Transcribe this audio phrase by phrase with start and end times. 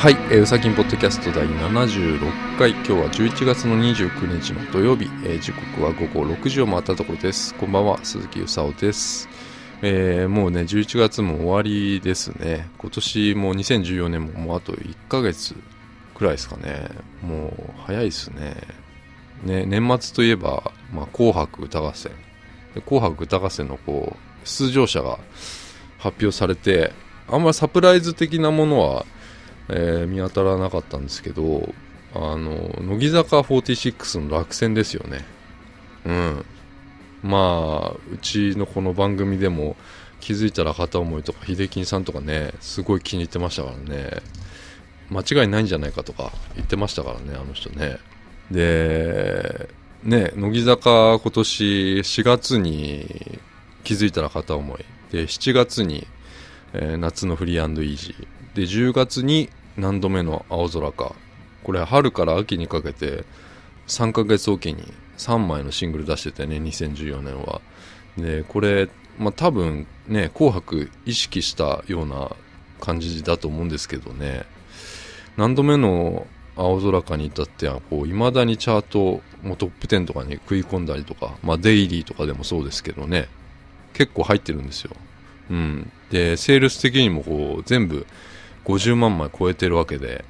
[0.00, 2.70] はい、えー、うさぎんポッドキャスト第76回。
[2.70, 7.54] 今日は11月の29日の土曜日、えー時刻は午後6時を回ったところです。
[7.56, 9.28] こんばんは鈴木うさおです、
[9.82, 12.70] えーもうね11月も終わりですね。
[12.78, 15.54] 今年も2014年ももうあと1ヶ月
[16.14, 16.88] くらいですかね。
[17.20, 18.56] もう早いですね。
[19.44, 22.12] ね年末といえば、まあ、紅白歌合戦。
[22.86, 25.18] 紅白歌合戦のこう出場者が
[25.98, 26.90] 発表されて
[27.28, 29.04] あんまりサプライズ的なものは
[29.70, 31.72] えー見当たらなかったんですけど
[32.14, 35.24] あの乃木坂46の落選ですよね。
[36.04, 36.44] うん。
[37.22, 39.76] まあうちのこの番組でも
[40.20, 44.10] 気づいたら片思いとか秀樹さんとかねすごい気に入ってましたからね。
[45.10, 47.98] 間違いないんじゃないかとか言ってましたからねあの人ね。
[48.50, 49.68] で
[50.02, 51.64] ね乃木坂今年
[51.98, 53.40] 4月に
[53.84, 54.84] 気づいたら片思い。
[55.12, 56.06] で7月に、
[56.72, 58.56] えー夏のフリーイージー。
[58.56, 59.48] で10月に
[59.80, 61.14] 何度目の青空か。
[61.64, 63.24] これ春から秋にかけて
[63.86, 67.60] 3ヶ月おきに3枚のシングル出しててね2014年は。
[68.16, 72.30] でこれまあ多分ね紅白意識したような
[72.80, 74.44] 感じだと思うんですけどね。
[75.36, 83.28] 何度目の青空かに至ってはこう未だにチャートもトップ10とかに食い込んだりとかまあデイリーとかでもそうですけどね。
[83.92, 84.90] 結構入ってるんですよ。
[85.50, 85.92] うん。
[86.10, 88.06] でセールス的にもこう全部
[88.70, 90.24] 50万枚超えてるわけで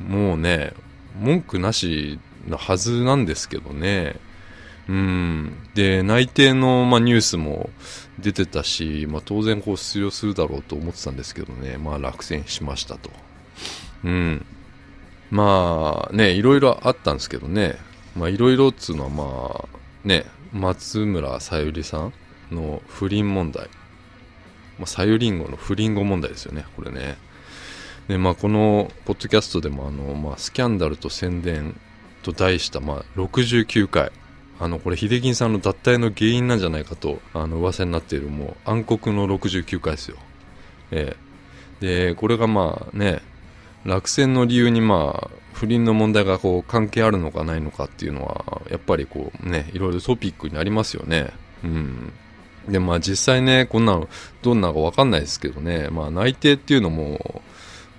[0.00, 0.72] もうね
[1.20, 4.16] 文句なしなはずなんですけどね。
[4.88, 5.56] うん。
[5.74, 7.70] で内定の、まあ、ニュースも
[8.18, 11.76] 出てたし、まあ、当然こう出場するだろうと思ってたんですけどね。
[11.78, 13.10] まあ落選しましたと。
[14.04, 14.44] うん。
[15.30, 17.76] まあねいろいろあったんですけどね。
[18.16, 22.12] まあいろいろっつうのはまあね松村さゆりさん
[22.50, 23.68] の不倫問題。
[24.78, 27.16] まあ、さゆりんごの不倫後問題ですよね、これね。
[28.08, 31.78] で、まあ、このポッドキャストでも、あの、まあ、スキャンダルと宣伝
[32.22, 34.12] と題した、まあ、69回。
[34.60, 40.16] あの、これ、秀樹さんの脱退の原因なんじゃないかと、あの、噂になっている、もう、暗黒の69回ですよ。
[40.90, 41.32] ええ
[41.82, 43.22] で、これがまあね、
[43.84, 51.32] 落選の理由にまあ、不倫の問題がこう、関係あるのかないのかっていうのは、やっぱりこう、ね、いろいろトピックになりますよね。
[51.64, 52.12] うん。
[52.68, 54.08] で、まあ実際ね、こんなの
[54.42, 57.42] どんなのかわかんないですけどね、まあ内定っていうのも、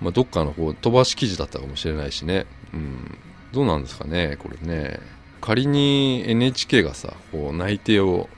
[0.00, 3.18] まあどっかのこう飛ばし記事だったかもしれないしね、うん、
[3.52, 5.00] どうなんですかね、これね。
[5.40, 8.28] 仮に NHK がさ、こう内定を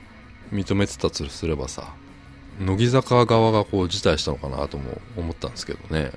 [0.53, 1.95] 認めてたとすればさ、
[2.61, 6.13] 乃木坂側がこう辞退したのかなとも思ったんですけどね。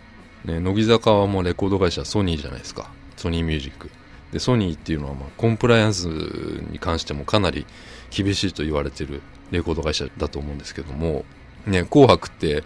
[0.46, 2.90] ね、乃木坂はもうレコード会社ソニーじゃないですか。
[3.18, 3.90] ソニーミュージック。
[4.32, 7.66] で、ソニーっていうのはまあコンプライアンスに関してもかなり
[8.10, 9.22] 厳しいと言われてる
[9.52, 11.26] レコード会社だと思うんですけども、
[11.66, 12.64] ね、紅白って、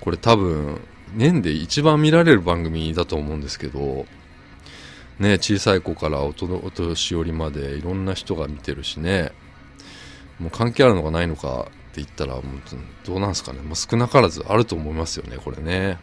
[0.00, 0.80] これ多分、
[1.14, 4.06] 年で一番見られる番組だと思うんですけど、
[5.18, 9.32] ね、小さい子からおとお年寄りまでいろんな人が見てるしね、
[10.38, 12.42] もう関係あるのかないのかって言ったら、もう
[13.04, 15.98] どうなんですかね、もう少なからずあると思いますよね、これね。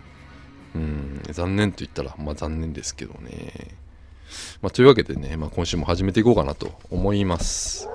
[0.76, 3.80] うん、残念と言ったら、まあ残念ですけどね。
[4.62, 7.88] まあ、というわけでね、まあ、今週も始めていこうかなと思います。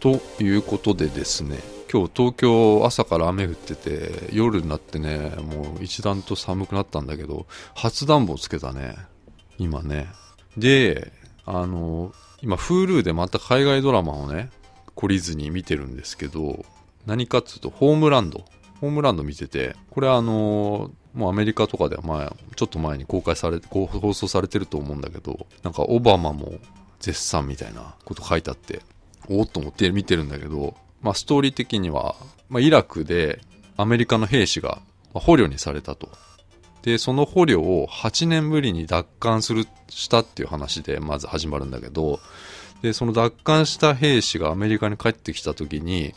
[0.00, 1.58] ということでですね
[1.94, 8.96] 今日東京朝から雨降ってて夜になってねもう一段と寒くなったんだけど初暖房つけたね
[9.58, 10.08] 今ね。
[10.56, 11.12] で
[11.46, 12.12] あの
[12.42, 14.50] 今 Hulu でまた海外ドラマをね
[14.96, 16.64] 懲りずに見てるんですけど
[17.06, 18.44] 何かっつうとホームランド。
[18.80, 26.54] ホームランド見ててこれあのもうアメリカとかでは前ちょっと前に公開されて放送されてると思うんだけどなんかオバマも
[26.98, 28.82] 絶賛みたいなこと書いてあって
[29.28, 30.74] おおっと思って見てるんだけど、
[31.04, 32.16] まあ、ストーリー的には、
[32.48, 33.40] まあ、イラクで
[33.76, 34.80] アメリカの兵士が
[35.12, 36.08] 捕虜にされたと。
[36.82, 42.18] で、その捕虜を8年ぶりに奪還する、したっていう話でまず始まるんだけど、
[42.82, 46.14] で、その奪還した兵士がアメリカに帰ってきた時に、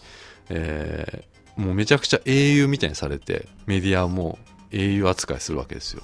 [0.50, 4.38] えーもうめちゃくちゃ英雄みたいにされて、メディアも
[4.72, 6.04] 英雄扱いするわけですよ。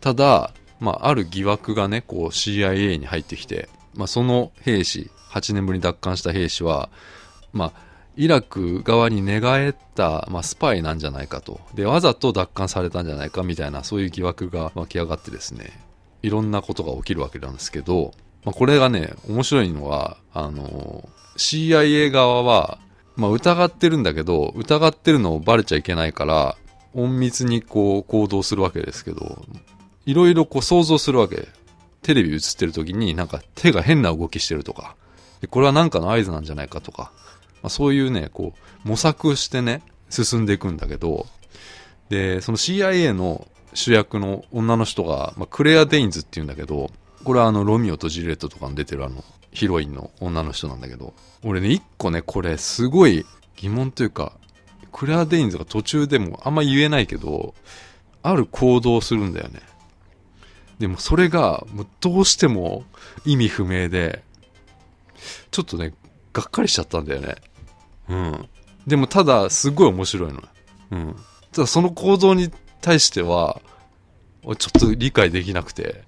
[0.00, 6.88] ただ、まあ、ある疑惑がね、こう CIA に入ってきて、まあ、その兵士、8年ぶりに奪還した兵士は、
[7.52, 7.87] まあ、
[8.18, 11.60] イラク側に寝返った、まあ、スパイなんじゃないかと。
[11.74, 15.70] で、わざと奪還されたんじゃないかみたいな、そういう疑惑が湧き上がってですね、
[16.22, 18.12] いろんなことが起きるわけなんですけど、
[18.44, 22.78] まあ、これがね、面白いのは、あの、CIA 側は、
[23.14, 26.56] まあ、疑ってるんだけど、疑ってるのをバレちゃいけないから、
[26.96, 29.44] 隠密にこう行動するわけですけど、
[30.06, 31.46] いろいろこう想像するわけ。
[32.02, 34.96] テレビ映ってる時になんか手が変な動きしてるとか、
[35.50, 37.12] これは何かの合図なんじゃないかとか、
[37.62, 41.26] まあ、そういうね、こう模索してね、進んでいくんだけど、
[42.08, 46.90] でその CIA の主役の女の人が、まあ、クレア・デインズっていうんだけど
[47.24, 51.14] これはあのロミオとジュリエットとかに出てるあのヒロインの女の人なんだけど
[51.44, 53.24] 俺ね一個ねこれすごい
[53.56, 54.32] 疑問というか
[54.92, 57.54] クレア・デインズが途中でもあんま言えないけど
[58.22, 59.60] ある行動をするんだよね。
[60.78, 61.66] でもそれが
[62.00, 62.84] どうしても
[63.24, 64.22] 意味不明で
[65.50, 65.92] ちょっとね
[66.32, 67.36] がっかりしちゃったんだよね。
[68.08, 68.48] うん。
[68.86, 70.42] でもただすごい面白いの
[70.90, 71.16] うん。
[71.52, 72.50] ただその行動に
[72.80, 73.60] 対しては
[74.42, 76.04] ちょっと理解できなくて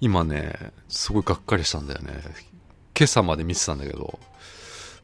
[0.00, 2.20] 今ねすごいがっかりしたんだよね。
[2.98, 4.18] 今朝まで見てたんだけど。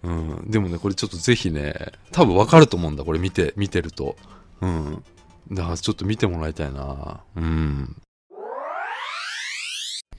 [0.02, 0.50] うん。
[0.50, 4.16] でもねこれちょっとぜひね多分わかると思うんだこれ見て見てると。
[4.60, 5.04] うん。
[5.50, 7.20] だからちょっと見てもらいたいな。
[7.36, 7.96] うん。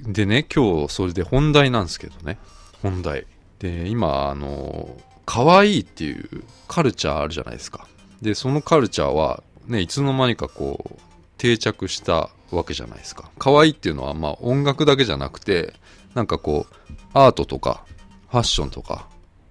[0.01, 2.37] でね今日それで本題なんですけどね。
[2.81, 3.25] 本題。
[3.59, 4.97] で今あの
[5.31, 7.87] 可愛いっていうカルチャーあるじゃないですか。
[8.19, 10.99] でそのカルチャーはねいつの間にかこう
[11.37, 13.29] 定着したわけじゃないですか。
[13.37, 15.75] 可愛いっていうのはまあ音楽だけじゃなくて
[16.15, 17.85] なんかこうアートとか
[18.31, 19.07] ファッションとか、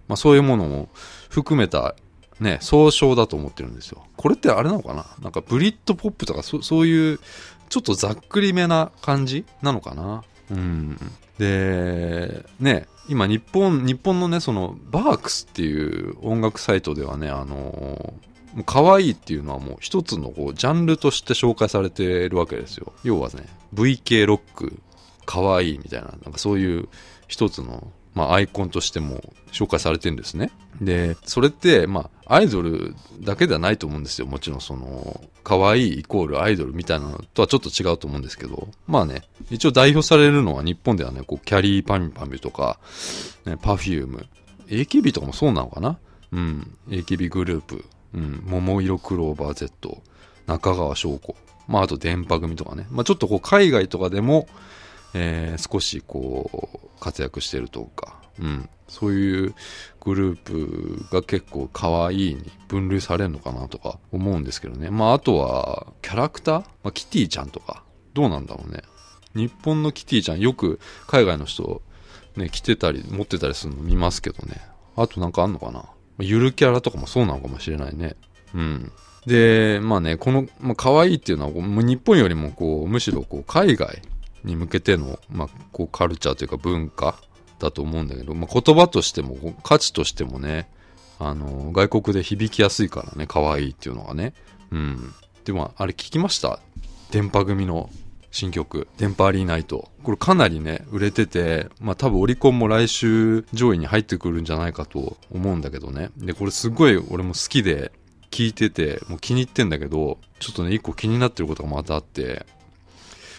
[0.09, 0.89] まあ、そういうものも
[1.31, 1.95] 含めた
[2.41, 4.05] ね総称だと思ってるんですよ。
[4.17, 5.07] これってあれなのかな？
[5.23, 7.21] なんかブリッドポップとかそそういう
[7.69, 10.25] ちょっとざっくりめな感じなのかな？
[10.51, 10.99] うん。
[11.39, 18.29] でね今日本日本のねそのバークスっていう音楽サイトではねあのー
[18.65, 22.93] 可愛いっていうのはもう一つのこうジャンルとして紹介されてるわけですよ。
[23.05, 24.81] 要はね VK ロック
[25.27, 26.89] 可愛いみたいななんかそういう
[27.29, 29.23] 一つのまあ、アイコンとしても
[29.53, 30.51] 紹介されてるんですね。
[30.81, 34.27] で、それって、まあ、アイドルだけではないと思うんですよ。
[34.27, 42.79] もちろん、その、可愛いイコールアイドルみたいなのとはちょっと違うと思うんですけど、まあね、一応代表されるのは日本ではね、こう、キャリーパミュパミュとか、
[43.47, 44.27] ね、パフューム、
[44.69, 45.99] AKB とかもそうなのかな？
[46.33, 47.85] うん、AKB グループ、
[48.15, 50.03] うん、桃色クローバー Z、
[50.47, 51.35] 中川翔子、
[51.67, 54.47] まあ、あと電波組とかね、まあ、ちょっとこう、海外とかでも、
[55.15, 59.55] えー、少しこう活躍してるとか、うん、そういう
[60.01, 64.91] グループが結構可愛いに分類されるのかなとか思うんですけどね。
[64.91, 67.83] まああとはキャラクター、まあ、キティちゃんとか？
[68.15, 68.83] どうなんだろうね。
[69.35, 71.83] 日本のキティちゃんよく海外の人
[72.37, 74.61] ね着てたり持ってたりするの見ますけどね。
[74.97, 75.85] あとなんかあんのかな？
[76.19, 78.17] ゆるキャラとかもそうなのかもしれないね。
[78.55, 78.93] うん。
[79.27, 84.01] でまあねこの、まあ、可愛いっていうのはもう日本よりもこうむしろこう海外
[84.45, 87.21] に向けての、まあ、こうカルチャーというか文化
[87.59, 90.69] だと思うんだけど、まあ、言葉としても価値としてもね
[91.19, 94.35] あの外国で響きやすいからね可愛いっていうのがね。
[94.71, 95.13] うん。
[95.45, 96.61] でもあれ聞きました？
[97.11, 97.91] 電波組の
[98.31, 106.11] 新曲「電波アリーナイト」これかなりね売れててまあ多分オリコンも来週上位に入ってくるんじゃないかと思うんだけどね。
[106.19, 107.91] でこれすごい俺も好きで
[108.31, 112.47] 聞いててもう気に入ってんだけどちょっとね一個気になってることがまたあって。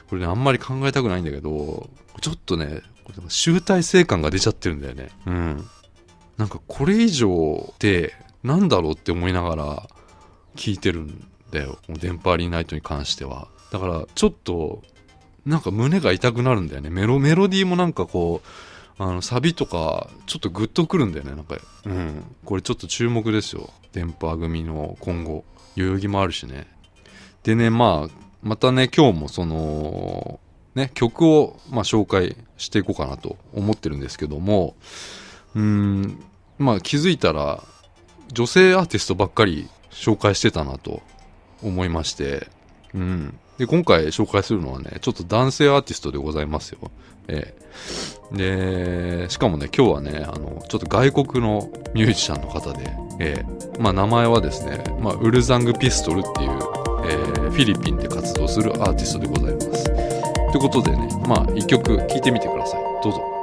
[0.10, 1.90] これね、あんまり考えたくないんだけど、
[2.22, 2.82] ちょっとね、
[3.28, 5.10] 集大成感が出ちゃってるんだよね。
[5.26, 5.68] うん。
[6.38, 8.13] なんかこれ以上って
[8.44, 9.89] なんだろうって思いながら
[10.56, 11.80] 聞いてるんだよ。
[11.89, 13.48] 電波アリーナイトに関しては。
[13.72, 14.82] だからちょっと
[15.46, 16.89] なんか胸が痛くなるんだよね。
[16.89, 18.42] メロ、メロディーもなんかこ
[19.00, 21.32] う、あの、サビとかちょっとグッとくるんだよね。
[21.32, 22.24] なんか、うん。
[22.46, 23.70] これちょっと注目ですよ。
[23.94, 25.46] 電波組の今後。
[25.75, 26.68] 代々木もあるしね。
[27.44, 30.39] でね、まあ、またね、今日もその、
[30.75, 34.75] ね、曲を、まあ、紹介していこうかなと思ってるんですけども、
[35.55, 36.24] うん、
[36.58, 37.63] まあ気づいたら、
[38.31, 41.01] 女性アーティストばっかり紹介してたなと
[41.63, 42.48] 思いまして、
[42.93, 43.39] うん。
[43.58, 46.91] で、今回紹介するのはね、ちょっと男性アーティストでございますよ。
[47.27, 47.53] え
[48.34, 49.25] え。
[49.25, 53.81] で、しかもね、今日はね、あの、ちょっと外国のミュージシャンの方で、ええ。
[53.81, 59.86] まあ名前はですね、まあ、ウルザングピストルっていう、えー、フィリピンで活動するアーティストでございます。
[59.86, 62.82] ということでね、まあ一曲聴いてみてください。
[63.04, 63.38] どうぞ。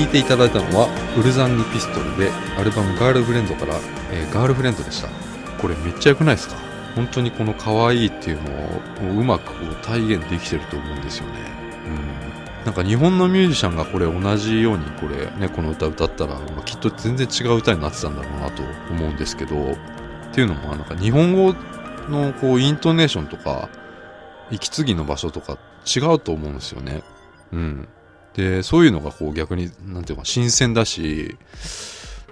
[0.00, 0.88] 聴いていただいたのは
[1.18, 3.74] ウルザングピストルでアルバム「ガールフレンド」から、
[4.10, 5.08] えーガールフレンドでした。
[5.60, 6.54] これめっちゃ良くないですか？
[6.94, 8.50] 本当にこの可愛いっていうの
[9.10, 11.32] をうまくこう体現できてると思うんですよね。
[11.86, 12.64] うん。
[12.64, 19.76] なんか日本のミュージシャンがこれ同じようにこれねこの歌歌ったら、まあきっと全然違う歌になってたんだろうなと思うんですけどっ
[20.32, 21.54] ていうのもなんか日本語
[22.08, 23.68] のこうイントネーションとか
[24.50, 27.02] 息継ぎの場所とか違うと思うんですよね。
[27.52, 27.88] うん。
[28.34, 31.36] で、そういうのがこう逆に、なんていうか、新鮮だし、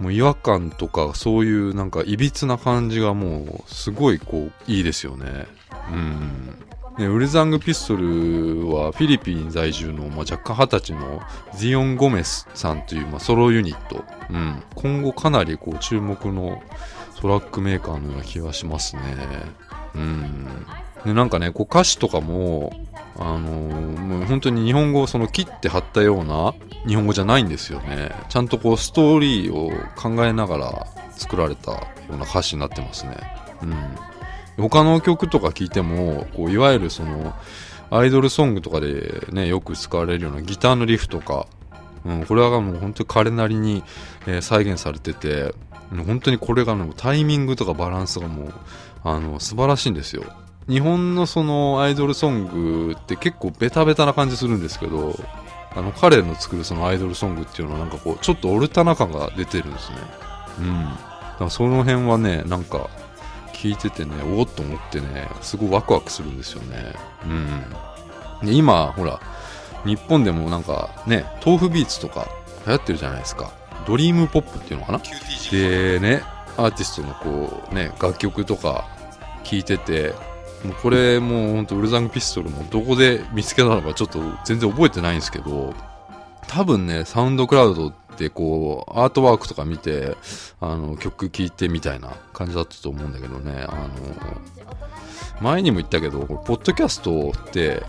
[0.00, 5.47] もう違和感とか、そういうなんか、いびつな感じがもう、すごいこう、いいですよね。
[5.93, 6.59] うん。
[6.99, 11.23] ね、ウルザングピストルはフィリピン在住の、まあ、若干二十歳の
[11.57, 14.05] ジオン・ゴメスさんという、まあ、ソロユニット。
[14.31, 14.62] うん。
[14.75, 16.61] 今後かなりこう注目の
[17.21, 19.02] トラックメーカーのような気がしますね。
[19.95, 20.47] うん。
[21.05, 22.73] で、なんかね、こう歌詞とかも、
[23.17, 26.54] あのー本当に日本語をその切って貼ったような
[26.87, 28.12] 日本語じゃないんですよね。
[28.28, 31.80] ちゃんとこうストーリーを考えながら作られたよ
[32.11, 33.16] うな歌詞になってますね。
[33.62, 34.68] うん。
[34.68, 37.35] 他の曲とか聞いても、こういわゆるその
[37.90, 41.47] アイドルソングとかでね、よく使われるようなギターのリフとか、
[42.04, 43.82] うん、これはもう本当に彼なりに、
[44.26, 45.54] え再現されてて、
[46.06, 48.54] 本当にこれがね、タイミングとかバランスがもう、
[49.04, 50.25] あの、素晴らしいんですよ。
[50.68, 55.14] 日本のそのアイドルソングって結構ベタベタな感じするんですけど、
[55.75, 59.96] あの彼の作るそのアイドルソングっていうのはなんかこう、ちょっとオルタナ感が出てるんですね。
[60.60, 60.84] うん。
[60.84, 62.90] だからその辺はね、なんか
[63.54, 66.92] 聞いててね、おおっと思ってね、すごいワクワクするんですよね。
[68.42, 68.46] うん。
[68.46, 69.20] で今、ほら、
[69.84, 72.28] 日本でもなんかね、豆腐ビーツとか
[72.66, 73.52] 流行ってるじゃないですか。
[73.87, 75.00] ドリームポップっていうのかな？
[75.50, 76.22] でね、
[76.56, 78.84] アーティストのこうね、楽曲とか
[79.44, 80.14] 聞いてて、
[80.64, 85.74] もうこれもうほんとウルザングピストルもどこで見つけたのかちょっと全然覚えてないんですけど、
[86.48, 90.16] 多分ね、サウンドクラウドでこう、アートワークとか見て、
[90.60, 93.88] あの、曲聴いてみたいな感じだったと思うんだけどね、あの、
[95.40, 97.82] 前にも言ったけど、これポッドキャストって、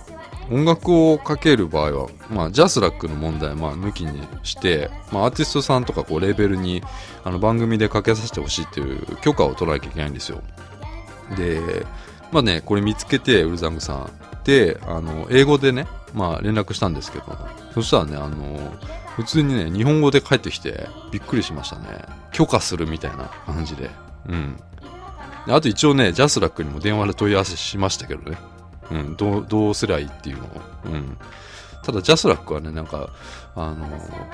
[0.52, 6.84] 音楽をかける場合は、まあ、 JASRAC の問題、まあ、抜きにして、まあ、アーティストさんとか、こう、レーベルに、
[7.24, 10.42] あの、番組でかけさせてほしいっていう許可を取らなきゃいけないんですよ。
[11.38, 11.86] で、
[12.32, 14.12] まあね、これ見つけて、 Ulzzang さん。
[14.44, 17.26] で、あの、英語でね、まあ、連絡したんですけど、
[17.74, 18.74] そしたらね、あの、
[19.16, 22.06] 普通にね、日本語で返ってきて、びっくりしましたね。
[22.32, 23.90] 許可するみたいな感じで。
[24.28, 24.58] うん。
[25.48, 28.38] あと一応ね、 JASRAC にも電話で問い合わせしましたけどね。
[28.92, 30.50] うん、どう、どうすりゃいいっていうのを。
[30.86, 31.18] うん。
[31.84, 33.10] ただ、ジャスラックはね、なんか、
[33.56, 33.88] あの、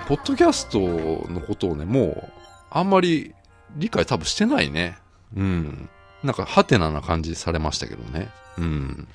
[0.08, 2.32] ポッドキャストのことをね、もう、
[2.70, 3.34] あんまり
[3.76, 4.98] 理解多分してないね。
[5.36, 5.90] うん。
[6.26, 8.30] なんか、ハテナな感じされましたけどね。
[8.58, 9.08] うん。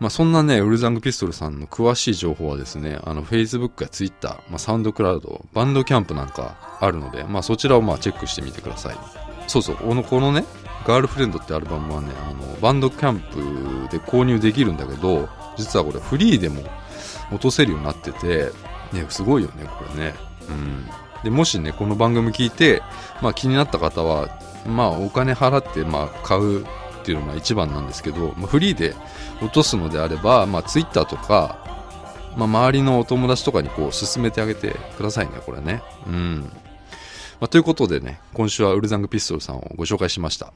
[0.00, 8.96] まあ、そんなね、ウルザングピストルさんの詳しい情報はですね、あの、Facebook や Twitter、まあ、サウンドクラウド、バンドキャンプなんかあるので、まあ、そちらをまあ、チェックしてみてください。
[9.46, 10.44] そうそう、この、このね、
[10.84, 16.62] ガールフレンドってアルバムはね、あの、バンドキャンプで購入できるんだけど、実はこれフリーでも
[17.30, 18.50] 落とせるようになってて、
[18.92, 20.14] ね、すごいよね、これね。
[20.48, 20.86] うん。
[21.22, 22.82] で、もしね、この番組聞いて、
[23.20, 24.28] まあ気になった方は、
[24.66, 26.66] まあお金払って、まあ買うっ
[27.04, 28.94] ていうのが一番なんですけど、まあ、フリーで
[29.40, 31.58] 落とすのであれば、まあ Twitter とか、
[32.36, 35.82] まあ周りのお友達とかにこう進めてあげてくださいね、これね。
[36.06, 36.50] うん。
[37.40, 40.52] まあ、ということでね、今週はウルザングピストルさんをご紹介しました。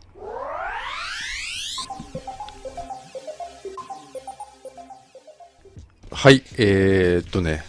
[6.12, 7.64] はい、えー、っとね、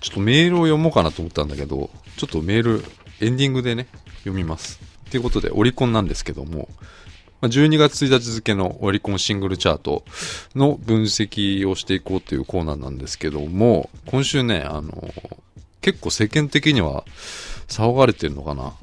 [0.00, 2.84] ちょっとメールを読もうかなと思ったんだけど、ちょっとメール、
[3.20, 3.86] エンディングでね、
[4.18, 4.80] 読みます。
[5.10, 6.68] ということで、オリコンなんですけども、
[7.42, 10.04] 12月1日付のオリコンシングルチャート
[10.54, 15.12] の分析をしていこうというコーナーなんですけども、今週ね、あの、
[15.80, 17.04] 結構世間的には
[17.68, 18.74] 騒がれてるのかな。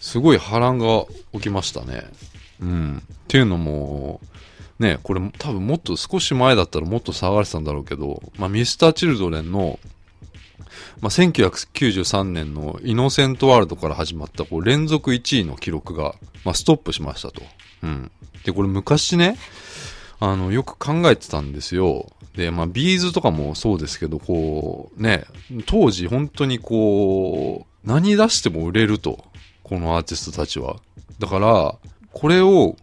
[0.00, 2.04] すごい波乱が起きましたね。
[2.60, 2.98] うん。
[2.98, 4.20] っていうのも、
[4.78, 9.78] ね、これ多分もっと少し前だったらもっと騒がれてたんだろうけど、まあ、ミスター・チルドレンの、
[11.00, 16.14] まあ、1993年のイノセントワールドから始まったこう連続1位の記録が、
[16.44, 17.42] まあ、ストップしましたと。
[17.82, 18.10] うん。
[18.44, 19.36] で、これ昔ね、
[20.20, 22.06] あの、よく考えてたんですよ。
[22.36, 25.24] で、まあ、ビーズとかもそうですけど、こう、ね、
[25.66, 29.24] 当時本当にこう何出しても売れると。
[29.62, 30.76] このアーティストたちは。
[31.18, 31.74] だから、
[32.12, 32.76] これを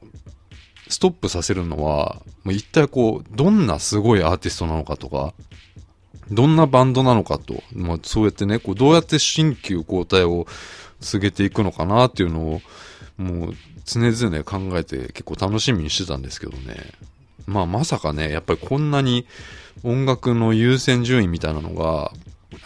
[0.89, 5.33] ストップさせるのは、一体こう、どんなすごいアーティストなのかとか、
[6.31, 10.47] どんなバンドなのかと、まあ、そうやってね、こう、どうやって新旧交代を
[11.01, 12.61] 告げていくのかなっていうのを、
[13.17, 13.53] もう、
[13.85, 16.93] 常々考えて結構楽しみにしてたんですけどね。
[17.45, 19.25] まあ、まさかね、やっぱりこんなに
[19.83, 22.11] 音楽の優先順位みたいなのが、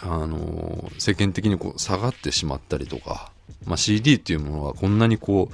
[0.02, 3.32] あの、世間的にこう下がってしまったりとか、
[3.64, 5.50] まあ、CD っていうものがこんなにこ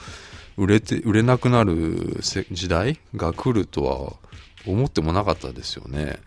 [0.57, 4.13] う、売れて、売れなくなる時代が来るとは
[4.67, 6.19] 思ってもなかったですよね。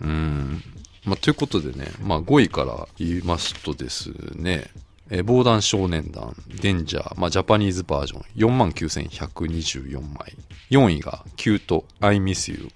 [0.00, 0.62] うん。
[1.04, 4.70] まあ、ということでね、まあ、5位から言いますとですね、
[5.10, 8.22] えー防弾少年団、デンジャー、まあ、ジャパニーズバージョン、
[8.70, 10.36] 49,124枚。
[10.70, 12.68] 4位が、キュート、I Miss You、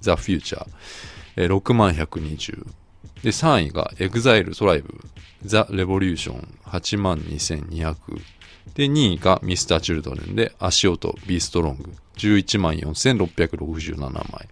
[0.00, 0.66] The Future、
[1.36, 2.66] えー6120。
[3.22, 4.98] で、3位が、EXILE トライブ、
[5.44, 7.96] The Revolution、82,200。
[8.74, 11.76] で、2位が Mr.Children で、足音、Be Strong、
[12.16, 14.48] 114,667枚。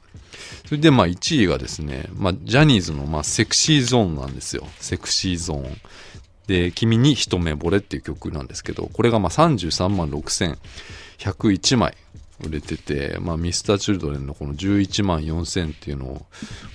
[0.66, 4.66] それで、まあ、1位がですね、まあ、ジャニーズの、まあ、セクシーゾーンなんですよ。
[4.78, 5.80] セクシーゾーン。
[6.46, 11.96] で、君に一目惚れっていう曲なんですけど、これがまあ33万6101枚
[12.44, 16.26] 売れてて、まあ、ミスターチルドレンのこの11万4000っていうのを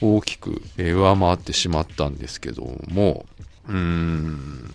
[0.01, 3.25] 大きく上回ってしまったんですけども、
[3.67, 4.73] うーん、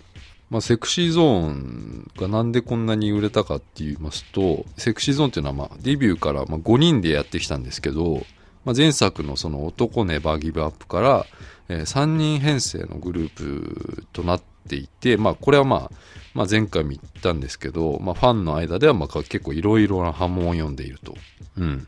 [0.49, 8.25] まあ、セクシーゾーンがなんでこんなに売れたかって言いますと、セクシーゾーンっていうのはまあデビューからまあ5人でやってきたんですけど、
[8.65, 11.25] まあ、前作のその男ネバーギブアップから、
[11.69, 15.91] え3人編成のグループとなっていて、まあ、これはまあ、
[16.33, 21.15] まあ、前回も言ったんですけど、まあ、ファンの間ではまあ結構いろいろな波紋を読んでいると。
[21.57, 21.87] うん。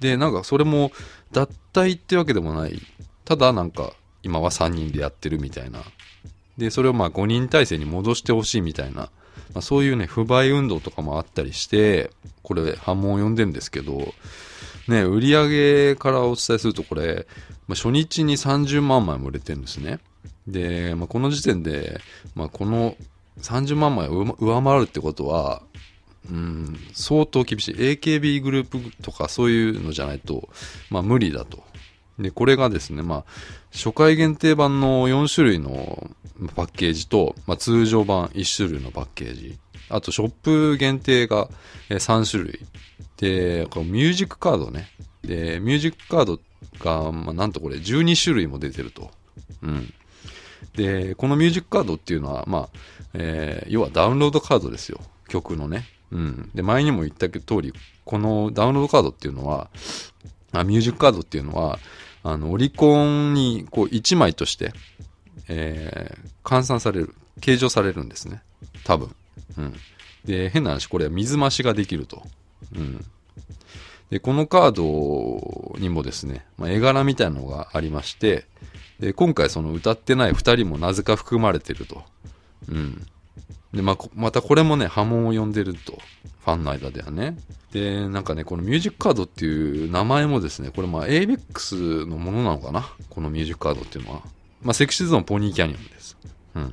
[0.00, 0.90] で、なんかそれも
[1.32, 2.80] 脱退ってわけでもない。
[3.24, 5.80] ただなんか今は3人でやってるみたいな。
[6.58, 9.10] で、それをまあ5人体制に戻してほしいみたいな。
[9.52, 12.10] まあ、そういうね、不買運動とかもあったりして、
[12.42, 14.12] これ波紋を読んでるんですけど、
[14.88, 17.26] ね、売り上げからお伝えするとこれ、
[17.66, 20.00] まあ、初日に30万枚も売れてるんですね。
[20.46, 22.00] で、まあ、この時点で、
[22.34, 22.96] まあ、この
[23.40, 25.62] 30万枚を上回るってことは、
[26.30, 27.74] うん、相当厳しい。
[27.74, 30.48] AKB グループとかそういうのじゃないと、
[30.90, 31.62] まあ無理だと。
[32.18, 33.24] で、これがですね、まあ、
[33.72, 36.10] 初回限定版の4種類の
[36.54, 39.58] パッケージと、まあ、通常版1種類のパッケージ。
[39.88, 41.48] あと、ショップ限定が
[41.90, 42.60] 3種類。
[43.18, 44.88] で、このミュージックカードね。
[45.22, 46.40] で、ミュージックカード
[46.80, 49.10] が、まあ、なんとこれ12種類も出てると。
[49.62, 49.94] うん。
[50.74, 52.78] で、このミュージックカードっていうのは、まあ、
[53.14, 55.00] えー要はダウンロードカードですよ。
[55.28, 55.86] 曲のね。
[56.10, 56.50] うん。
[56.54, 57.72] で、前にも言った通り、
[58.04, 59.70] このダウンロードカードっていうのは、
[60.52, 61.78] あミュージックカードっていうのは、
[62.22, 64.72] あの、オリコンに、こう、1枚として、
[65.48, 68.42] えー換算される、計上されるんですね。
[68.84, 69.14] 多分。
[69.56, 69.74] うん。
[70.24, 72.22] で、変な話、これは水増しができると。
[72.74, 73.04] うん。
[74.10, 78.46] で、このカードにもですね、まあ、絵柄みたいなのがありまして、
[79.00, 82.02] で、今回その歌ってない2人もなぜか含まれてると。
[82.68, 83.06] うん。
[83.72, 85.98] で、まあ、またこれもね、波紋を呼んでると。
[86.44, 87.36] ファンの間ではね。
[87.72, 92.86] で、なんかね、このミュージックカードっていう名前もですね、これまあ ABEX のものなのかな？
[93.08, 94.22] このミュージックカードっていうのは。
[94.62, 96.16] まあ、セクシーゾーンポニーキャニオンです。
[96.54, 96.72] うん。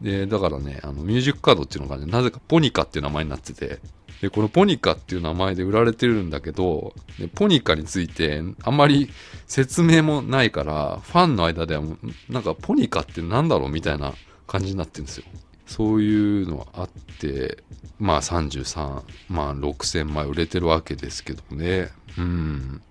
[0.00, 3.80] で、だからね、あの、ミュージックカードっていうのがね、なぜかポニカっていう名前になってて、
[4.20, 6.94] で、このポニカっていう名前で売られてるんだけど、
[7.34, 9.10] ポニカについてあんまり
[9.46, 11.82] 説明もないから、ファンの間では、
[12.28, 14.12] なんかポニカってなんだろうみたいな
[14.46, 15.24] 感じになってるんですよ。
[15.66, 16.88] そういうのあっ
[17.20, 17.62] て、
[17.98, 21.90] まあ33万6千枚売れてるわけですけどね。
[22.16, 22.82] うん。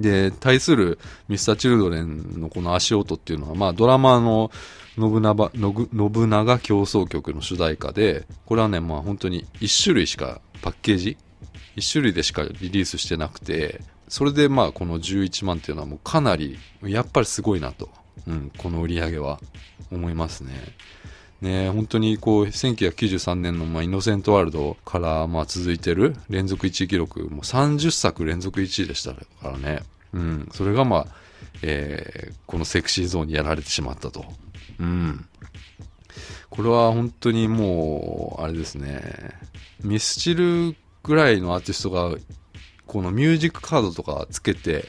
[0.00, 0.98] で、対する
[1.28, 4.50] ミスターチルドレンのこの足音っていうのは、まあドラマの
[4.96, 11.16] 信長、のぐ信長競争曲の主題歌で、これはね、まあ本当に1種類しかパッケージ
[11.76, 17.88] ?1 種類でしかリリースしてなくて、それでまあこの11万っていうのはもうかなり、やっぱりすごいなと。
[18.26, 19.40] うん、この売り上げは
[19.90, 20.52] 思いますね。
[21.40, 29.82] ね本当にこう、1993年のまあイノセントワールドからまあ続いてる連続1位記録、もう30作連続1位でしたからね。
[30.12, 31.06] うん、それがまあ、
[31.62, 34.24] えーこのセクシーゾーンにやられてしまったと。
[34.78, 35.26] うん。
[36.50, 39.02] これは本当にもう、あれですね。
[39.82, 42.16] ミスチルぐらいのアーティストが、
[42.86, 44.86] このミュージックカードとかつけて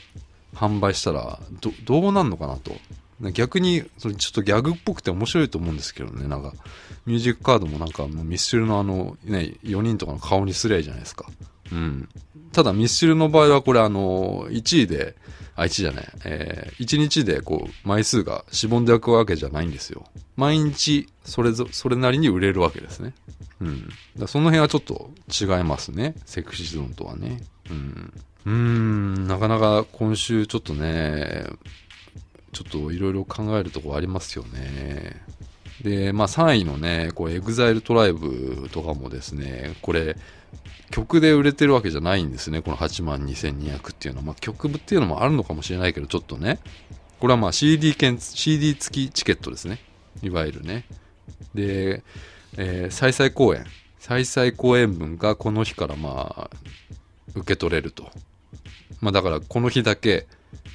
[0.53, 2.75] 販売したら、ど、どうなんのかなと。
[3.31, 6.27] 逆に、それちょっとギャグっぽくて面白いと思うんですけどね。
[6.27, 6.53] なんか、
[7.05, 11.27] ミュージックカードもなんかミスチルのあの、ね、4人とかの顔にすりゃいいじゃないですか。
[11.71, 12.09] うん。
[12.51, 15.15] ただミスチルの場合はこれあの、1位で、
[15.55, 16.07] あ、1じゃない。
[16.25, 20.05] えー、1日でこう、枚数がしぼんでいくわけじゃないんですよ。
[20.35, 23.13] 毎日、それぞ、それなりに売れるわけですね。
[23.61, 23.89] うん。
[24.17, 26.15] だその辺はちょっと違いますね。
[26.25, 27.41] Sexy Zone とはね。
[27.69, 28.13] うん。
[28.45, 31.45] うーん、なかなか今週ちょっとね、
[32.51, 35.21] ちょっといろいろ考えるとこありますよね。
[35.81, 40.17] で、まあ3位のね、こう、 EXILE TRIBE とかもですね、これ、
[40.91, 42.61] 曲で売れてるわけじゃないんですね。
[42.61, 44.27] この8万2200っていうのは。
[44.27, 46.59] まあ曲っていうのもあるのかもしれないけど、ちょっとね。
[47.19, 49.79] これはまあ CD 券、CD 付きチケットですね。
[50.21, 50.85] いわゆるね。
[51.53, 52.03] で、
[52.57, 53.65] えー、再々公演。
[53.99, 56.49] 再々公演分がこの日からまあ、
[57.33, 58.11] 受け取れると。
[59.01, 60.27] まあだからこの日だけ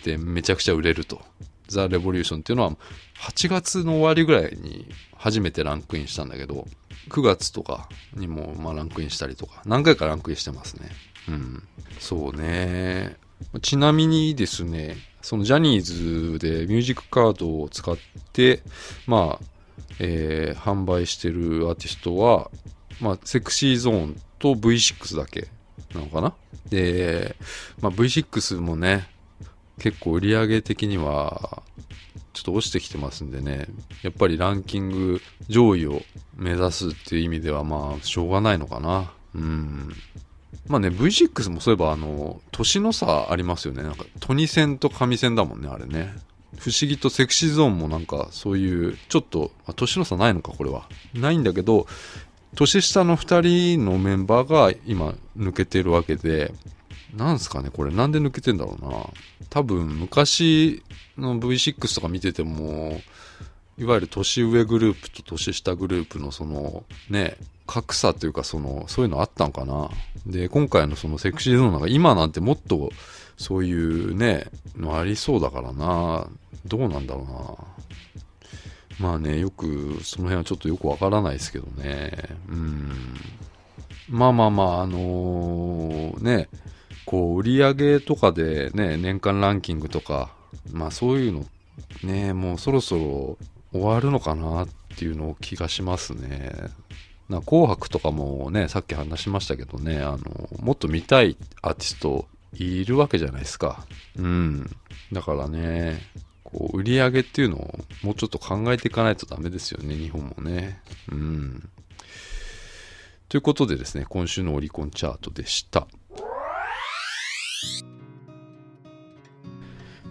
[0.04, 1.20] でめちゃくちゃ売れると。
[1.68, 2.72] ザ・レボリューションっていうのは
[3.20, 6.66] 8月の終わりぐらいに初めてランクインしたんだけど、
[7.08, 10.90] 9月とかにもまあランクインしたりとか、何回かランクインしてますね。
[11.28, 11.62] うん。
[11.98, 13.16] そうね。
[13.62, 17.96] ちなみにですね、そのジャニーズでミュージックカードを使っ
[18.32, 18.62] て、
[19.06, 19.44] まあ、
[19.98, 22.50] えー販売してるアーティストは、
[23.00, 25.48] まあ、セクシーゾーンと V6 だけ
[25.94, 26.34] なのかな
[26.68, 27.36] で、
[27.80, 29.08] まあ、V6 もね、
[29.78, 31.62] 結構売り上げ的には、
[32.32, 33.68] ちょっと落ちてきてますんでね、
[34.02, 36.02] やっぱりランキング上位を
[36.36, 39.12] 目指すっていう意味では、まあ、しょうがないのかな。
[39.34, 39.92] うん。
[40.66, 43.82] まあね、V6 もそういえば、あの、年の差ありますよね。
[43.82, 46.14] なんか、トニセンと神線だもんね、あれね。
[46.58, 50.88] 不思議とセクシーゾーンもなんか、そういう、ちょっと、あ、年の差ないのか、これは。
[51.14, 51.86] ないんだけど、
[52.54, 56.52] 年下の2人のメンバーが今抜けてるわけで、
[57.16, 59.06] なんすかね、これなんで抜けてんだろうな。
[59.48, 60.82] 多分昔
[61.18, 63.00] の V6 とか見てても、
[63.78, 69.90] いわゆる年上グループと年下グループのそのね、格差というかその、そういうのあったんかな。
[70.26, 72.90] で、今回のそのセクシーゾーンなんか今なんてもっと
[73.36, 74.46] そういうね、
[74.76, 76.28] のありそうだからな。
[76.66, 77.26] どうなんだろ
[79.00, 79.08] うな。
[79.08, 82.12] まあね、よく、その辺はちょっとよくわからないですけどね。
[82.50, 83.14] うん。
[84.10, 86.48] まあまあまあ、あのね、
[87.10, 90.30] こう、売り上げとかでね、年間ランキングとか、
[90.70, 91.44] まあそういうの、
[92.04, 93.38] ね、もうそろそろ
[93.72, 96.52] 終わるのかなっていうのを気がしますね。
[97.28, 103.84] な紅白とかもね、さっき話しましたけどね、あの、もっと見たいアーティストいるわけじゃないですか。
[104.16, 104.70] うん。
[105.12, 106.00] だからね、
[106.44, 110.80] こう、売り上げっていうのをもうちょっと考えていかないとダメですよね、日本もね。
[111.10, 111.68] うん。
[113.28, 115.88] ということでですね、今週のオリコンチャートでした。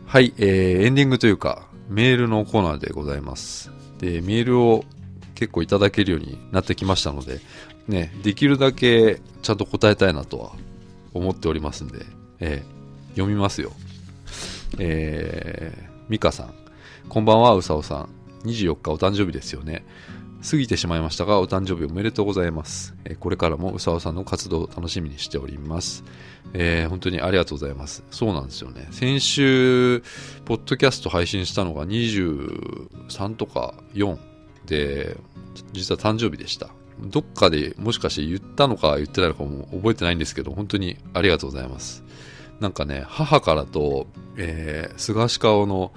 [0.05, 3.71] はい、えー、エンディングというか、メールのコーナーでございます。
[3.99, 4.85] で、メールを
[5.35, 7.39] 結構いただけるようになってきましたので、
[7.88, 10.51] ね、できるだけちゃんと答えたいなとは
[11.13, 12.05] 思っておりますんで、
[12.39, 12.79] えー
[13.19, 13.71] 読みますよ。
[14.77, 16.53] えー、ミカさん。
[17.07, 18.09] こんばんは、うさおさん。
[18.45, 19.85] 24日お誕生日ですよね。
[20.41, 22.95] 過ぎてしまいましたが、お誕生日おめでとうございます。
[23.04, 26.04] えこれからもうさおさんの活動を楽しみにしております。
[26.54, 28.04] えー本当にありがとうございます。
[28.10, 28.88] そうなんですよね。
[28.91, 30.02] 先週、
[30.45, 34.17] ポッドキャスト配信したのが23とか4
[34.65, 35.17] で、
[35.73, 36.69] 実は誕生日でした。
[37.02, 42.04] どっかでもしかして言ったのか言ってないのかも覚えてないんですけど、本当にありがとうございます。
[42.60, 45.93] なんかね、母からと、えー、菅氏顔の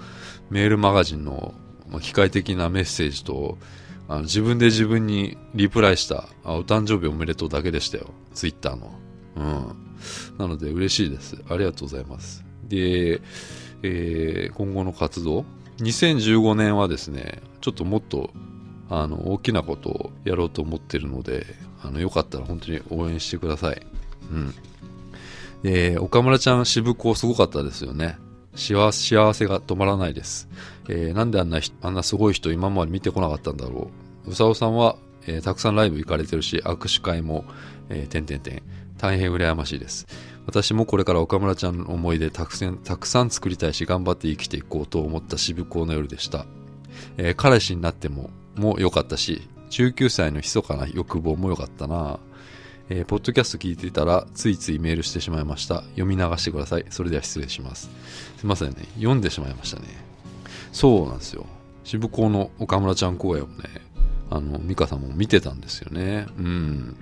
[0.49, 1.53] メールマガジンの
[2.01, 3.57] 機械的なメッセージと、
[4.07, 8.09] あの自分で自分にリプライしたあ、お誕生日おめでとうだけでしたよ。
[8.33, 8.93] ツイッターの。
[9.35, 10.37] うん。
[10.37, 11.37] なので嬉しいです。
[11.49, 12.43] ありがとうございます。
[12.67, 13.21] で、
[13.81, 15.45] えー今後の活動
[15.79, 18.31] ?2015 年はですね、ちょっともっと、
[18.89, 21.45] あの、大きなことをやろうと思ってるので、
[21.81, 23.81] あの、よかったら本当に応援してください。
[24.31, 24.53] うん。
[25.63, 28.17] で、岡村ちゃん渋子すごかったですよね。
[28.55, 30.47] 幸せ幸せが止まらないです。
[30.89, 33.89] えーなんであんなあんなすごい人今まで見てこなかったんだろ
[34.25, 34.31] う。
[34.31, 34.95] うさおさんは、
[35.27, 37.45] えーたくさんライブ行かれてるし、握手会も、
[37.89, 38.61] えー、てんてんてん。
[38.97, 40.07] 大変羨ましいです。
[40.45, 46.45] 私もこれから岡村ちゃんの思い出たくさんたくさん作りたいし、頑張って生きていこうと思った渋子の夜でした。
[47.17, 52.19] えー彼氏になっても、も良かったし、19歳の密かな欲望も良かったな。
[52.89, 55.81] えーポッドキャスト聞いていたら、ついついメールしてしまいました。
[55.95, 56.85] 読み流してください。
[56.89, 57.89] それでは失礼します。
[58.37, 58.75] すいませんね。
[58.95, 59.85] 読んでしまいましたね。
[60.71, 61.45] そうなんですよ。
[61.83, 63.53] 渋港の岡村ちゃん公演をね、
[64.29, 66.27] あの、美香さんも見てたんですよね。
[66.37, 66.95] うん。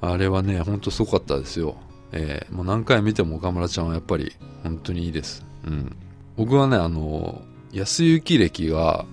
[0.00, 1.76] あれはね、ほんとすごかったですよ。
[2.12, 4.32] えーもう何回見ても岡村ちゃんはやっぱり
[4.62, 5.44] 本当にいいです。
[5.66, 5.94] うん。
[6.36, 9.04] 僕はね、あの、安行歴が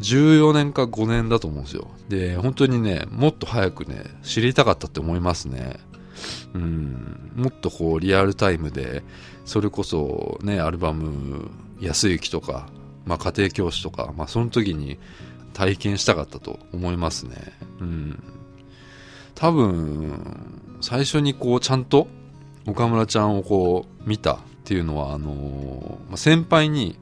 [0.00, 1.88] 14年か5年だと思うんですよ。
[2.08, 5.78] で、本当にね、もっと早くね、知りたかったって思いますね。
[6.54, 9.02] うん、もっとこうリアルタイムで
[9.44, 12.68] それこそねアルバム「安行」とか、
[13.06, 14.98] まあ、家庭教師とか、まあ、その時に
[15.52, 17.36] 体験したかったと思いますね
[17.80, 18.22] うん
[19.34, 20.20] 多分
[20.80, 22.08] 最初にこうちゃんと
[22.66, 26.98] 岡村ちゃんをこう見たっていうのはあのまあ先輩に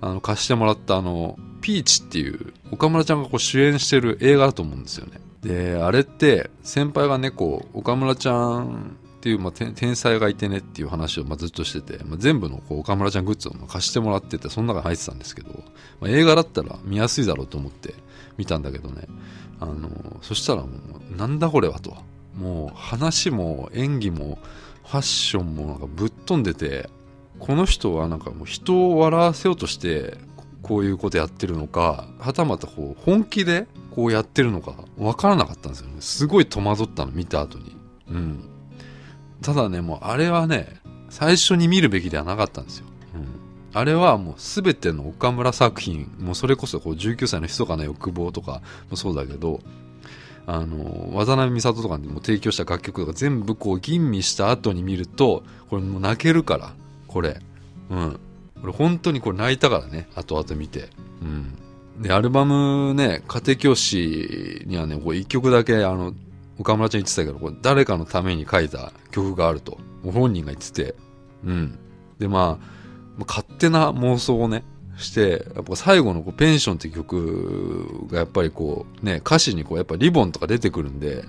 [0.00, 5.20] あの貸してもらったあのピーチっていう岡村ちゃんがこう主演してる映画だと思うんですよね。
[5.42, 15.50] であれって先輩がねこう岡村ちゃんっていう、まあ、天天才がいてねっていう話をまあずっとしてて、まあ、全部のこう岡村ちゃんグッズを貸してもらっててその中に入ってたんですけど、
[16.00, 17.94] まあ、映画だったら見やすいだろうと思って
[18.38, 19.06] 見たんだけどね。
[19.60, 19.90] あの
[20.22, 20.68] そしたらも
[21.12, 21.94] うなんだこれはと。
[22.34, 24.38] もう話も演技も
[24.84, 26.88] ファッションもなんかぶっ飛んでて
[27.40, 30.16] この人はなんかもう人を笑わせようとして
[30.62, 35.96] こういうことやってるのかはたまたこう本気でこうやってるのか分からなかったんですよね。
[36.00, 37.76] すごい戸惑ったの見た後に。
[38.08, 38.50] うん。
[39.42, 43.26] ただねもうあれはね最初に見るべきではなかったんですよ、うん、
[43.72, 49.60] あれはもう全ての岡村作品もうそれこそこう19歳の密かな欲望とかもそうだけど
[50.46, 56.72] あの渡辺美里とかにも提供した楽曲とか全部こう吟味した後に見るとこれもう泣けるから
[57.10, 57.40] これ。
[57.90, 58.20] うん。
[58.62, 60.08] 俺本当にこれ泣いたからね。
[60.14, 60.88] 後々見て。
[61.20, 61.58] うん。
[62.00, 66.14] でアルバムね家庭教師にはねこう1曲だけあの
[66.58, 69.78] 岡村ちゃん言ってたけどこれ誰かのために書いた曲があると。
[70.04, 70.94] 本人が言ってて。
[71.44, 71.78] うん。
[72.18, 74.62] でまあ勝手な妄想をね
[74.96, 81.24] してやっぱ最後のこうペンションって曲がやっぱりこうね歌詞にこうやっぱリボンとか出てくるんで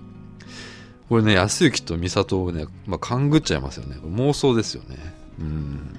[1.09, 3.97] これね安幸と美里をね、まあ、勘ぐっちゃいますよね。
[3.97, 5.20] 妄想ですよね。
[5.39, 5.95] うん。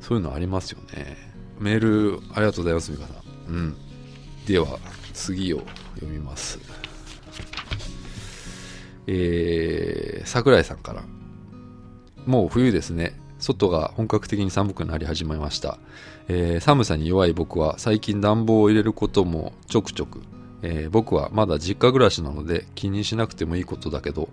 [0.00, 1.16] そういうのありますよね。
[1.58, 3.52] メールありがとうございます美香さん。
[3.52, 3.76] うん。
[4.46, 4.78] では
[5.12, 5.62] 次を
[5.94, 6.58] 読みます。
[9.06, 11.04] えー、桜井さんから。
[12.26, 13.18] もう冬ですね。
[13.38, 15.78] 外が本格的に寒くなり始めました、
[16.28, 20.22] えー寒さに弱い僕は最近暖房を入れることもちょくちょく、
[20.62, 24.28] えー僕はまだ実家暮らしなので気にしなくてもいいことだけど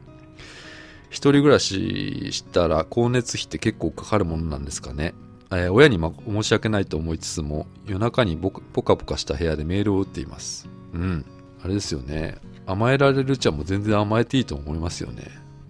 [1.13, 5.13] 一人暮らししたら光熱費って結構かかるものなんですかね、
[5.51, 10.67] えー親に、ま、申し訳ないと思いつつも夜中にぼポカポカした部屋でメールを打っています。
[10.91, 11.23] うん。
[11.63, 12.39] あれですよね。
[12.65, 15.27] 甘えられるちはも全然甘えていいと思いますよね。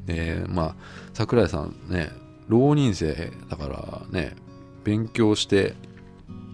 [0.08, 0.76] えーまあ
[1.14, 2.10] 桜井さんね
[2.48, 4.36] 浪人生だからね
[4.86, 5.76] 勉強して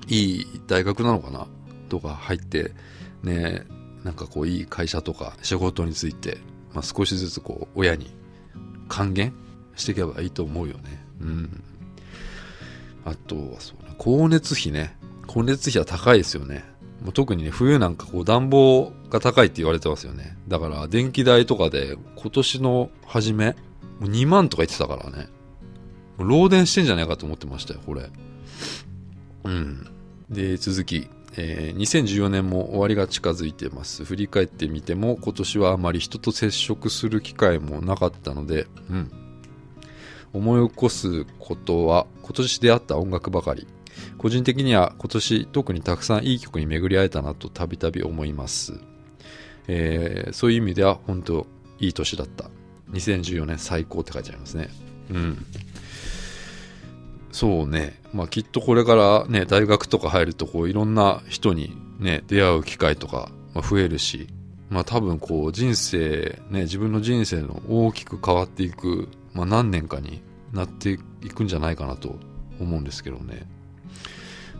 [0.07, 1.45] いい大学なのかな？
[1.89, 2.71] とか入って
[3.21, 3.65] ね
[4.03, 6.39] なんかこういい会社とか仕事について、
[6.73, 8.17] まあ、少しずつこう親に
[8.89, 9.33] 還元
[9.75, 11.05] していけばいいと思うよね。
[11.21, 11.63] うん。
[13.05, 13.95] あとはそうね。
[13.97, 14.97] 光熱費ね。
[15.27, 16.65] 光熱費は高いですよね。
[17.01, 20.37] もう特にね冬なんかこう暖房が高いって言われてますよね。
[20.47, 23.55] だから電気代とかで今年の初め
[23.99, 25.29] もう2万とか言ってたからね。
[26.17, 28.09] もう漏電してんじゃないかと思ってましたよこれ。
[29.45, 29.87] うん。
[30.29, 31.07] で続き、
[31.41, 34.03] えー2014年も終わりが近づいてます。
[34.03, 39.11] 振り返ってみても今年はあまり人と接触する機会もなかったので、うん、
[40.33, 43.67] 思い起こすことは今年出会った音楽ばかり。
[44.17, 48.79] 個人的には今年特にたくさんいい曲に巡り会えたなとたびたび思います、
[49.67, 51.47] えーそういう意味では本当
[51.79, 52.49] いい年だった。
[52.91, 54.69] 2014年最高って書いてありますね。
[55.11, 55.45] うん。
[57.31, 64.27] そうね、まあ、きっとこれからね大学とか入るとこういろんな人にね出会う機会とか、増えるし、
[64.69, 70.21] まあ、多分こう人生ね自分の人生の大きく変わっていく、まあ、何年かに
[70.53, 70.97] なってい
[71.29, 72.15] くんじゃないかなと
[72.59, 73.47] 思うんですけどね。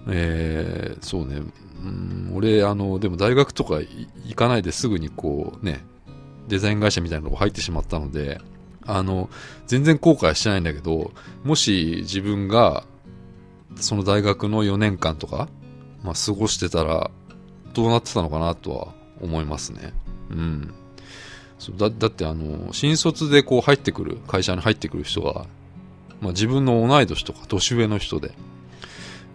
[0.08, 1.41] えーそうね。
[1.82, 5.86] うん俺あのでも大学とか行かないですぐにこうね
[6.49, 8.41] デザイン会社みたいなとこ入ってしまったので
[8.89, 9.30] あの
[9.67, 11.12] 全然後悔してないんだけど
[11.43, 12.84] もし自分が
[13.75, 15.47] その大学の4年間とか、
[16.04, 17.12] まあ、過ごしてたら
[17.73, 18.88] どうなってたのかなとは
[19.21, 19.93] 思いますね。
[20.32, 20.73] うん。
[21.60, 25.45] そうだだってあの新卒でこう入ってくる会社に入ってくる人が、
[26.21, 28.32] まあ、自分の同い年とか年上の人で、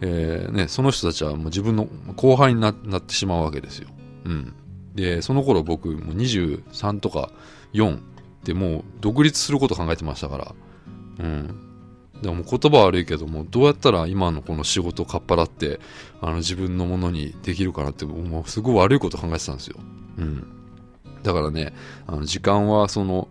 [0.00, 1.86] えーね、その人たちはもう自分の
[2.16, 3.88] 後輩にななってしまうわけですよ、
[4.24, 4.54] うん、
[4.94, 7.30] でその頃僕もう23とか
[7.74, 8.00] 4
[8.44, 10.54] でもう独立すること考えてましたから、
[11.18, 11.60] うん。
[12.22, 15.80] でも言葉悪いけども、どうやったら今のこの仕事をかっぱらって、
[16.20, 19.76] あの自分のものにできるかなって、もうすごい悪いこと考えてたんですよ。
[20.18, 20.46] うん。
[21.22, 21.74] だからね、
[22.06, 23.28] あの時間はその、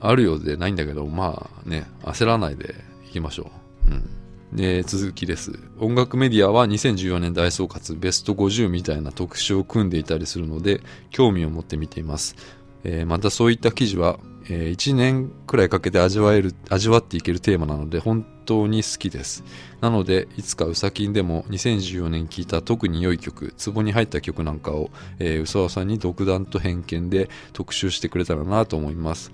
[0.00, 2.74] あるようでないんだけど、まあね、焦らないで
[3.08, 3.50] いきましょ
[3.88, 3.90] う。
[3.92, 4.56] うん。
[4.56, 5.58] で、続きです。
[5.78, 12.36] 音楽メディアは2014年大総括ベスト50みたいな特集を組んでいたりするので、興味を持って見ています。
[12.84, 19.44] えーまたそういった記事は、え1年くらいかけて味わえる味わっていけるテーマなので本当に好きです。
[19.80, 29.32] なのでいつかウサキンでも2014年聴いた特に良い曲ツボに入った曲なんかを、えー、うさわさんに独断と偏見で特集してくれたらなと思います。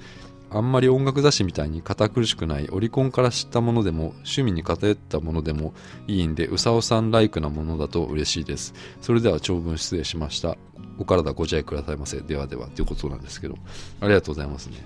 [0.55, 5.75] あんまり音楽雑誌みたいに堅苦しくないオリコンから知ったものでも趣味に偏ったものでも
[6.07, 8.75] いいんでうさおさんライクなものだと嬉しいです。
[9.01, 10.57] それでは長文失礼しました
[10.99, 12.21] お体ご自愛くださいませ。
[12.21, 13.57] ではではということなんですけど
[14.01, 14.77] ありがとうございますね。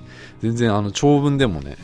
[0.40, 1.76] 全然あの長文でもね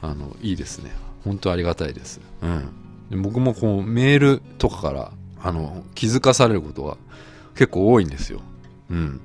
[0.00, 0.92] あのいいですね。
[1.24, 2.20] 本当ありがたいです。
[2.42, 2.68] うん。
[3.10, 6.96] で僕もこうメールとかからあの気づかされることが
[7.54, 8.40] 結構多いんですよ。
[8.90, 9.20] うん。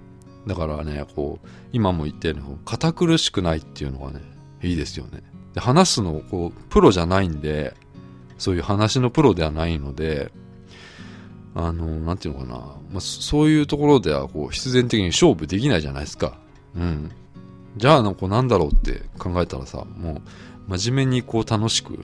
[0.47, 4.21] だからねこう今も言ったように堅苦しくないっていうのがね
[4.61, 5.23] いいですよね。
[5.53, 7.75] で話すのこうプロじゃないんで
[8.37, 10.31] そういう話のプロではないので
[11.53, 16.37] あのなんていうのかな、まあ、そういうところではこう必然的に勝負できないじゃないですか。
[16.75, 17.11] うん。
[17.77, 20.21] じゃあなんかなんだろうって考えたらさも
[20.67, 22.03] う真面目にこう楽しく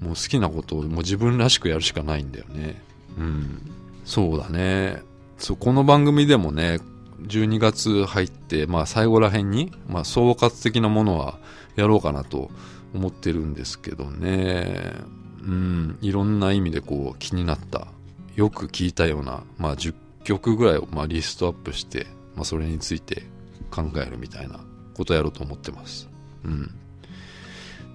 [0.00, 2.80] もう好きなことをもう自分らしくやるしかないんだよね。
[3.18, 3.70] うん。
[4.04, 5.02] そうだね。
[5.38, 6.78] そうこの番組でもね
[7.26, 11.38] 12月入って、まあ、最後らへんに、まあ、総括的なものは
[11.76, 12.50] やろうかなと
[12.94, 14.94] 思ってるんですけどね。
[15.42, 17.88] うんいろんな意味でこう気になった。
[18.34, 23.22] よく聞いたような、まあ、10曲ぐらいをまあリストアップして、まあ、それについて
[23.70, 24.60] 考えるみたいな
[24.94, 26.08] ことやろうと思ってます。
[26.44, 26.74] うん、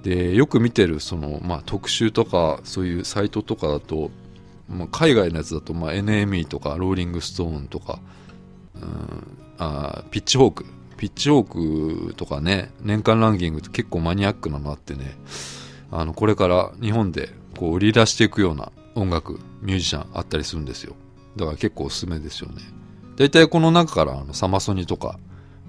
[0.03, 4.11] でよく見てるその、まあ、特集とかそういうサイトとかだと、
[4.69, 7.99] まあ、海外のやつだと、まあ、NME とかローリングストーンとか、
[8.81, 10.65] うん、あピッチホーク。
[10.97, 15.17] ピッチホークとかね年間ランキングって結構マニアックなのあってね。
[15.91, 20.95] あのこれから日本でこう売り出していくような音楽ミュージシャンあったりするんですよ。
[21.35, 22.61] だから結構おすすめですよね。
[23.15, 25.19] 大体この中からあのサマソニとか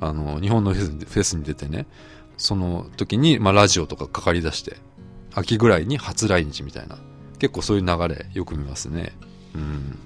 [0.01, 1.87] あの日本のフェスに出てね
[2.37, 4.77] その時に、まあ、ラジオとかかかりだして
[5.35, 6.99] 秋ぐらいに初来日みたいな
[7.39, 9.13] 結構そういう流れよく見ますね。
[9.55, 9.99] うん。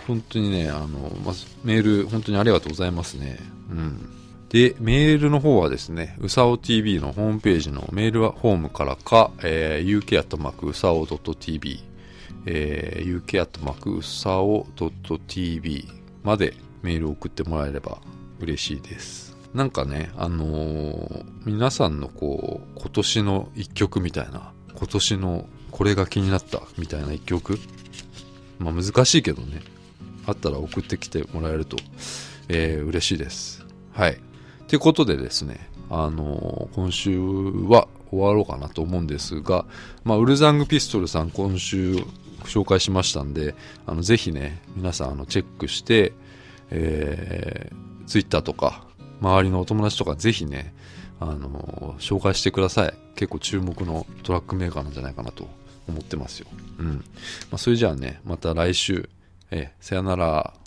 [0.00, 3.38] 本当にねあの、まずメール本当にありがとうございますね。
[3.70, 4.10] うん。
[4.48, 11.80] で、メールの方はですね、うさお TV のホームページのメールフォームからか、えー、uk うさお .tv、
[12.46, 15.88] えー、uk うさお .tv
[16.22, 17.98] までメールを送ってもらえれば
[18.40, 19.36] 嬉しいです。
[19.52, 27.58] なんかね、あのー皆さんのこう、今年の一曲みたいな、今年のこれが気になったみたいな一曲、
[28.58, 29.62] まあ難しいけどね、
[30.26, 31.76] あったら送ってきてもらえると、
[32.48, 33.64] えー嬉しいです。
[33.92, 34.18] はい。
[34.68, 39.64] ということでですね、あのー今週は終わろうかなと思うんですが、
[40.04, 41.96] まあ、ウルザングピストルさん今週
[42.44, 43.54] 紹介しましたんで、
[43.86, 46.12] あのぜひね、皆さんあのチェックして、
[46.70, 48.84] えー、ツイッターとか、
[49.20, 50.74] 周りのお友達とかぜひね、
[51.18, 52.94] あの紹介してください。
[53.14, 55.48] 結構注目のトラックメーカーなんじゃないかなと
[55.88, 56.46] 思ってますよ。
[56.78, 56.96] うん。
[56.96, 57.02] ま
[57.52, 59.08] あ、それじゃあね、また来週、
[59.50, 60.65] えーさよなら。